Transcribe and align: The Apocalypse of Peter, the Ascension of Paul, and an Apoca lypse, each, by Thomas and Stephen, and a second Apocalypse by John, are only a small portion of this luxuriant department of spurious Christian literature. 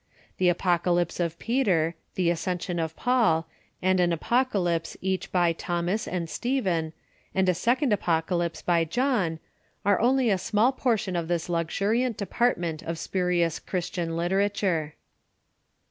The 0.37 0.49
Apocalypse 0.49 1.19
of 1.19 1.37
Peter, 1.37 1.93
the 2.15 2.31
Ascension 2.31 2.79
of 2.79 2.95
Paul, 2.95 3.47
and 3.83 3.99
an 3.99 4.11
Apoca 4.11 4.57
lypse, 4.59 4.97
each, 4.99 5.31
by 5.31 5.53
Thomas 5.53 6.07
and 6.07 6.27
Stephen, 6.27 6.93
and 7.35 7.47
a 7.47 7.53
second 7.53 7.93
Apocalypse 7.93 8.63
by 8.63 8.83
John, 8.83 9.37
are 9.85 9.99
only 10.01 10.31
a 10.31 10.39
small 10.39 10.71
portion 10.71 11.15
of 11.15 11.27
this 11.27 11.49
luxuriant 11.49 12.17
department 12.17 12.81
of 12.81 12.97
spurious 12.97 13.59
Christian 13.59 14.17
literature. 14.17 14.95